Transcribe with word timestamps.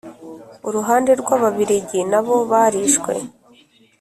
uruhande 0.67 1.11
rw 1.21 1.27
Ababirigi 1.37 1.99
nabo 2.11 2.35
barishwe 2.51 3.13